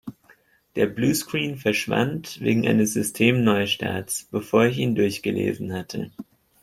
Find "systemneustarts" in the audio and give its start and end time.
2.93-4.27